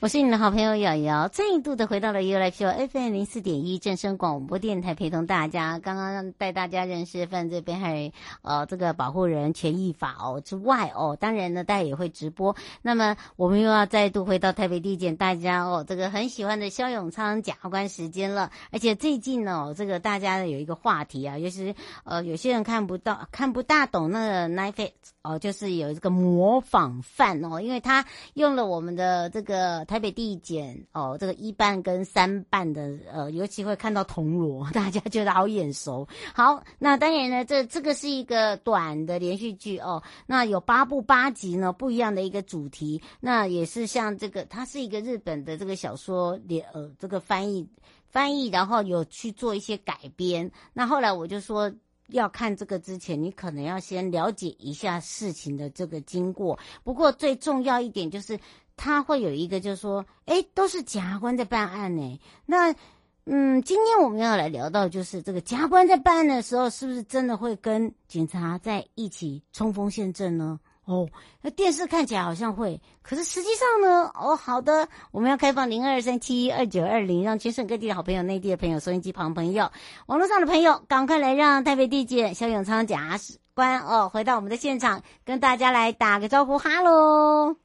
[0.00, 5.80] 我是你的好朋友瑶瑶，再度的回到了 U F U F N 零四点一正声广播电台，陪同大家。
[5.80, 8.12] 刚刚带大家认识犯罪被害人，
[8.42, 12.54] 呃，这个保护人权益法哦之外哦，当然呢，大家也会直播。
[12.80, 18.52] 那么我们又要再度回到台北地检，大家哦，这个很喜欢的萧永昌检察官时间了。
[18.70, 21.74] 而且最近呢，这个大家有一个话题啊，就是
[22.04, 29.84] 呃，有些人看不到、看不大懂那个 Netflix 哦，就是有这个模仿犯哦，因为他用了我们的这个。
[29.88, 36.06] 台北地检哦，这个一办跟三办的呃，尤其会看到铜锣，大家觉得好眼熟。
[36.34, 43.00] 好，那当然呢，这这个是一个短的连续剧哦，那有八部八集呢，不一样的一个主题。
[43.18, 47.66] 那也是像这个，它是一个日本的这个小说连呃，这个翻译
[48.10, 50.50] 翻译，然后有去做一些改编。
[50.74, 51.72] 那后来我就说，
[52.08, 56.58] 要看这个之前，你可能要先了解一下事情的这个经过。
[56.84, 58.38] 不过最重要一点就是。
[58.78, 62.20] 他会有一个，就是说，哎，都是检察官在办案呢。
[62.46, 62.74] 那，
[63.26, 70.58] 嗯，今天我们要来聊到，就是这个检察官在办案的时候，是不是真的会跟警察在一起冲锋陷阵呢？
[70.86, 71.06] 哦，
[71.42, 74.10] 那电视看起来好像会，可是实际上呢？
[74.14, 79.70] 哦，好的，我们要开放零二三七二九二零，让全省各地的好朋友、内地的朋友、收音机旁朋友、
[80.06, 83.18] 网络上的朋友，赶快来让台北地检萧永昌检察
[83.52, 87.56] 官哦，回到我们的现场，跟大家来打个招呼，哈喽。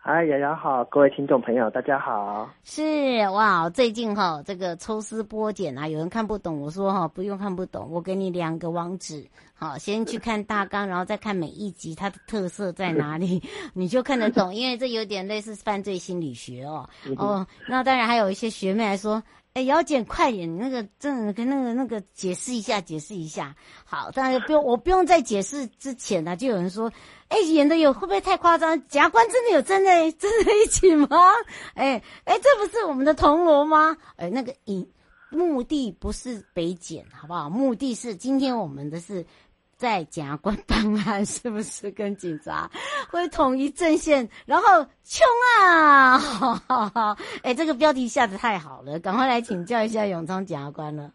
[0.00, 2.48] 嗨，瑶瑶好，各位听众朋友，大家好。
[2.62, 13.42] 是哇，最近哈，这个抽丝剥茧啊，有人看不懂，我说哈，不用看不懂，我给你两个网址，好，先去看大纲，然后再看每一集它的特色在哪里，
[13.74, 16.88] 你就看得懂，因为这有点类似犯罪心理学哦。
[17.16, 19.20] 哦，那当然还有一些学妹来说。
[19.58, 20.56] 哎，姚姐，快点！
[20.56, 23.56] 那个，正跟那个那个解释一下，解释一下。
[23.84, 26.92] 好，当然不用，我不用在解释之前呢，就有人说，
[27.26, 28.86] 哎，演的有会不会太夸张？
[28.86, 31.08] 检察官真的有站在站在一起吗？
[31.74, 33.96] 哎哎，这不是我们的铜锣吗？
[34.14, 34.88] 哎，那个影
[35.28, 37.50] 目的不是北检，好不好？
[37.50, 39.26] 目的是今天我们的是。
[39.78, 42.68] 在检察官办案，是不是跟警察
[43.10, 45.24] 会统一阵线，然后冲
[45.62, 46.18] 啊？
[47.42, 51.12] 哎、欸，这个标题下的太好了，赶快来请教一下永昌检察官了。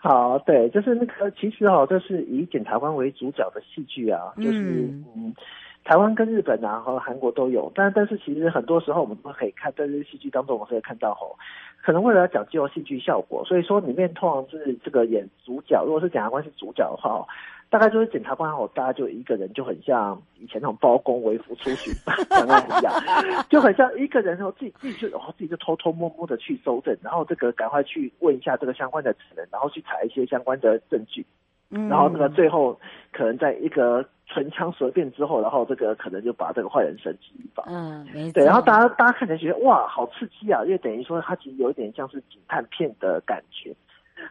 [0.00, 5.34] 好，对，就是那个，其实哦，这是以检察官为主角的戏剧啊，就是嗯，嗯，
[5.84, 11.36] 台湾跟日本啊和韩国都有，但但是其实很多时候我们都可以看在这些戏剧当中，我们可以看到吼，
[11.82, 17.24] 可能为了要讲究戏剧效果，所以说里面通常是这个演主角，如果是检察官是主角的话。
[17.70, 22.14] 大概就是检察官哦，大家就一个人，就很像以前那种包公为辅出巡 办
[22.48, 22.94] 案一样，
[23.50, 31.26] 就很像一个人哦，自己自己就然后自己就偷偷摸摸的去搜证，然后这个赶快去问一下这个相关的人，然后去查一些相关的证据，
[31.70, 32.78] 嗯，然后那个最后
[33.10, 43.74] 可能在一个唇枪舌辩之后，然后这个可能就把这个坏人绳之以法，嗯，没错，对，然后大家大家看起来觉得哇，好刺激啊，因为等于说它其实有一点像是警探片的感觉。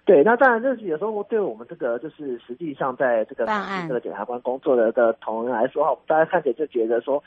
[0.05, 3.45] 对，那当然，就是有时候对我们这个就是实际上在这个
[3.87, 7.21] 这个检察官工作的的同仁来说哈，大家看起来就觉得说，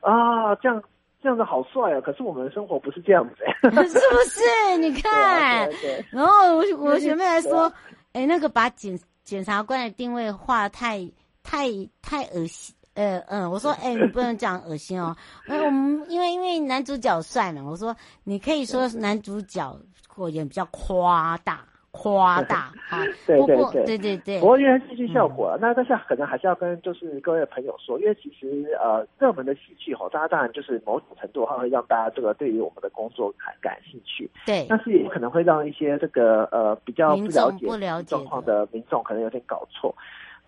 [0.00, 0.82] 啊，这样
[1.22, 2.00] 这样子好帅啊！
[2.00, 4.78] 可是我们的生活不是这样子， 是不是？
[4.78, 5.68] 你看，
[6.10, 7.72] 然后我我 学妹还说，
[8.12, 10.98] 哎，那个把检检察官的定位画太
[11.48, 11.66] 太
[12.02, 15.16] 太恶心，呃嗯，我说，哎，你不能讲恶心哦，
[15.46, 19.74] 哎， 我们因为因为男主角帅嘛，我说你可以说男主角
[20.06, 21.64] 或者比较夸大。
[21.90, 24.40] 夸大哈，对对对对对对。
[24.40, 34.66] 不过因为戏剧效果，嗯、那但是可能还是要跟就是各位朋友说，因为其实呃热门的戏剧吼，大家当然就是某种程度它会让大家这个对于我们的工作感感兴趣，对。
[34.68, 37.24] 但是也可能会让一些这个呃比较不
[37.76, 39.92] 了解状况的民众可能有点搞错。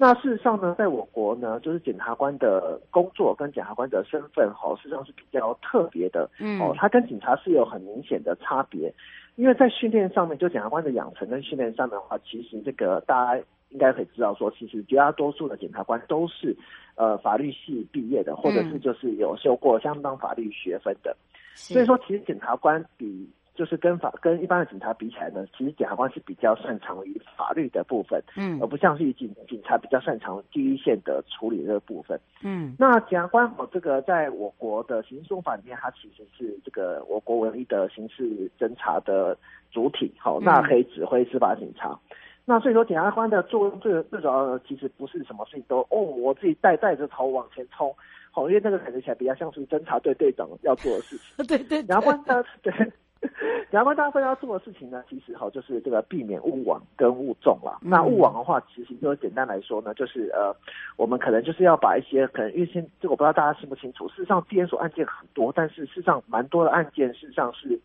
[0.01, 8.91] 那事实上呢，在我国呢，就是检察官的工作跟检察官的身份吼，实际上是比较特别的，嗯，哦，他跟警察是有很明显的差别。
[9.37, 16.57] 因为在训练上面，就检察官的养成跟训练上面的话，其实这个大家应该可以知道说，其实绝大多数的检察官都是
[16.95, 21.15] 呃法律系毕业的，或者是就是有修过相当法律学分的。
[21.55, 23.29] 所以说，其实检察官比
[23.61, 32.75] 就是跟法跟一般的警察比起来呢，其实检察官是比较擅长于法律的部分，嗯，而不像是警警察比较擅长第一线的处理这个部分，嗯。
[32.79, 39.37] 那检察官哦，这个在我国的刑事诉讼法里面，它其实是这个我国唯一的刑事侦查的
[39.71, 41.91] 主体，好，那可以指挥司法警察。
[41.91, 42.17] 嗯、
[42.47, 47.95] 那所以说，检察官的作用最最主要的其实不是什么事情都哦，我自己带带着头往前冲。
[48.33, 51.37] 好，因为那个感觉起来比较像是侦查队队长要做的事情。
[51.47, 52.73] 对对，检察官呢，对，
[53.21, 57.79] 检察官大家分要做的事情呢，其实哈就是这个避免误网跟误众啦。
[57.83, 60.55] 嗯、那误网的话，其实就简单来说呢，就是呃，
[60.97, 67.79] 我们可能就是要把一些可能因为现这个我不知道大家清不清楚，事实上地检署案件很多，但是事实上蛮多的案件事实上是。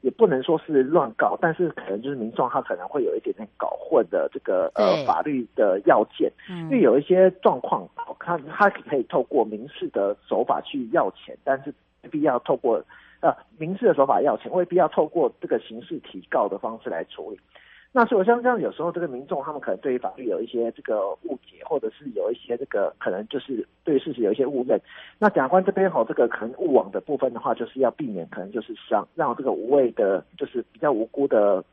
[0.00, 7.88] 也不能说是乱搞，但是可能就是民众他可能会有一点点搞混的这个呃法律的要件，嗯因为有一些状况，
[8.20, 11.72] 他他可以透过民事的手法去要钱，但是
[12.02, 12.84] 没必要透过
[13.24, 17.40] 呃民事的手法要钱，未必要透过这个刑事提告的方式来处理。
[17.90, 24.78] 那所以像这样，有时候这个民众他们可能对于法律有一些这个误解，或者是有一些这个可能就是对事实有一些误认。
[25.18, 31.64] 那检察官这边吼，这个可能误网的部分的话，就是要避免可能就是让让这个无谓的，就是比较无辜的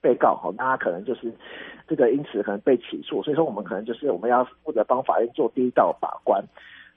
[0.00, 1.32] 被告吼，那他可能就是
[1.86, 3.22] 这个因此可能被起诉。
[3.22, 6.44] 所以说我们可能就是我们要负责帮法院做第一道把关。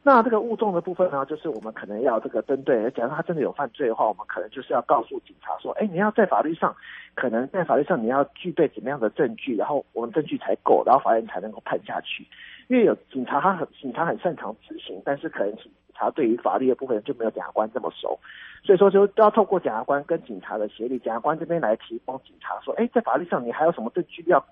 [0.04, 6.76] 那这个物证的部分呢，就是我们可能要这个针对，假如他真的有犯罪的话，我们可能就是要告诉警察说，哎，你要在法律上，
[7.14, 12.26] 可能在法律上你要具备怎么样的证据，然后我们证据才够，然后法院才能够判下去。
[12.68, 18.20] 因为有警察，他很警察很擅长执行，但是可能警察对于法律的部分就没有检察官这么熟，
[18.64, 24.44] 所以说就要透过检察官跟警察的协力，检察官这边来提供警察说，哎，在法律上你还有什么证据要？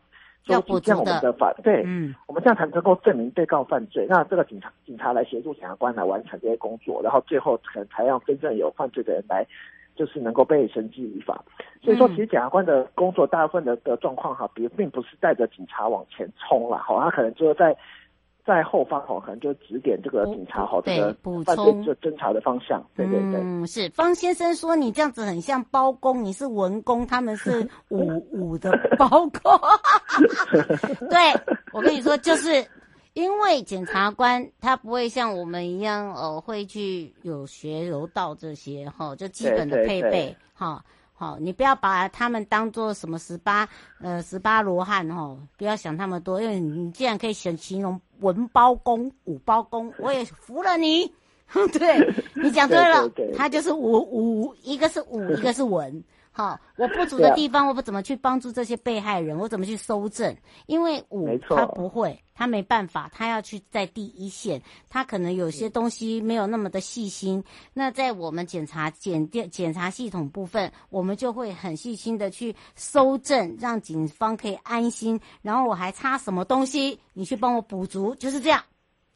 [0.54, 4.06] 要补这样我们的法对，嗯，我们这样才能够证明被告犯罪。
[4.10, 9.46] 那这个警察警察来协助检察官来完成这些工作，然后最后可能才让真正有犯罪的人来，
[9.96, 11.44] 就是能够被绳之以法。
[11.82, 17.76] 所以说，其实检察官的工作大部分的的状况哈，比如并不是带着警察往前冲了，好，他可能就是在。
[18.50, 22.84] 在后方哦，可能就指点这个警察好这个犯罪侦侦查的方向。
[22.96, 29.60] 对对对，嗯，是方先生说你这样子很像包公，你是文公，他们是 武武的包公。
[31.10, 31.18] 对，
[31.72, 32.66] 我跟你说，就是
[33.14, 40.84] 因为检察官他不会像我们一样呃，会去有学柔道这些哈，就基本的配备哈。
[41.14, 43.68] 好，你不要把他们当做什么十八
[44.02, 51.12] 呃十八罗汉哦，不要想那么多，因为你既然可以选形容文包公、武包公， 我也服了你。
[51.74, 56.04] 对，你讲对了，对对对，他就是武武，一个是武， 一个是文。
[56.40, 60.34] 好，我不足的地方，我不怎么去帮助这些被害人，我怎么去搜证？
[60.68, 67.44] 因为武他不会，他没办法，他要去在第一线，他可能有些东西没有那么的细心。
[67.74, 75.20] 那在我们检查检电检查系统部分，我们就会很细心的去搜证，让警方可以安心。
[75.42, 78.64] 然后我还差什么东西，你去帮我补足，就是这样，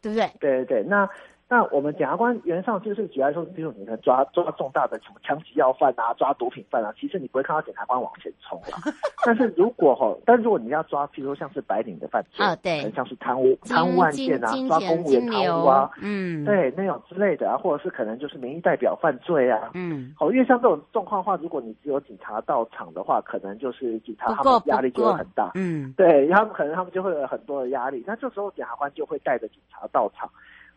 [0.02, 0.30] 对不对？
[0.42, 1.10] 对对对，那。
[1.50, 8.82] 那我们检察官原上就是主要说，比如你能抓抓重大的什么枪击要犯啊，抓毒品犯啊，其实你不会看到检察官往前冲啊。
[9.24, 30.28] 但是如果哈，但如果你要抓，譬如说像是白领的犯罪啊，对，像是贪污贪污案件啊，抓公务员贪污啊，嗯，对，那种之类的啊，或者是可能就是民意代表犯罪啊，嗯，好，因为像这种状况的话，如果你只有警察到场的话，可能就是警察他们压力就会很大，嗯，对，他们可能他们就会有很多的压力，那这时候检察官就会带着警察到场。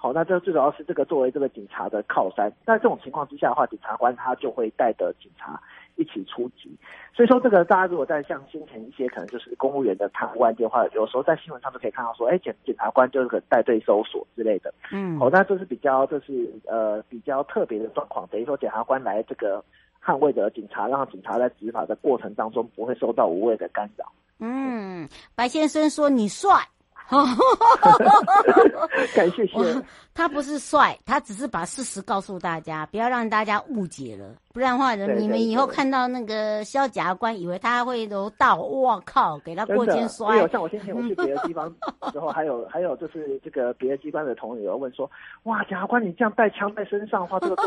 [0.07, 2.53] 好，那这最主要是这个作为这个警察的靠山。
[2.65, 5.61] 那这种情况之下的话，检察官他就会带着警察
[5.97, 6.71] 一起出击。
[7.13, 14.73] 所以说，这个大家如果在像先前一些可能就是公务员的贪污案件的话，有时候在新闻上都可以看到说，哎，检检察官就是可带队搜索之类的。
[14.93, 19.61] 嗯，好，那这是比较这是呃比较特别的状况，等于说检察官来这个
[20.01, 24.07] 捍卫着警察，让警察在执法的过程当中不会受到无谓的干扰。
[24.39, 26.53] 嗯，白先生说你帅。
[29.15, 29.55] 感谢谢。
[30.17, 34.35] 他不是帅，他只是把事实告诉大家，不要让大家误解了。
[34.55, 40.39] 不然的话，人你们以后看到那个萧检察官，以为他会柔道，哇靠，给他过肩摔。
[40.39, 41.71] 有像我先前我去别的地方
[42.11, 45.11] 之后，还有还有就是这个别的机关的同仁有问说，
[45.43, 47.63] 哇，检察官你这样带枪在身上的话，这个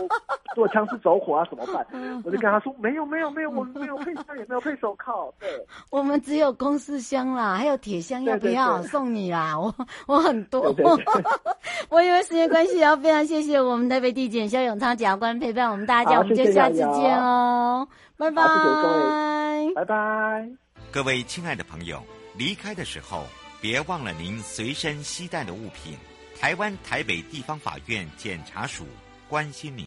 [0.55, 1.85] 如果枪是走火啊怎么办？
[2.25, 5.31] 我就跟他说，没有没有没有，我们没有配枪，也没有配手铐。
[5.39, 5.47] 对，
[5.91, 9.55] 我们只有公事箱啦，还有铁箱，要不要送你啦？
[9.59, 9.71] 我
[10.07, 10.75] 我很多，
[11.89, 12.38] 我以为是。
[12.39, 18.43] 没关系，要非常谢谢我们台北地检肖永昌检察官陪伴我们大家，我们就下次见哦，拜拜，
[19.75, 20.49] 拜拜。
[20.89, 22.01] 各位亲爱的朋友，
[22.37, 23.25] 离开的时候
[23.59, 25.97] 别忘了您随身携带的物品。
[26.39, 28.85] 台湾台北地方法院检察署
[29.27, 29.77] 关心您。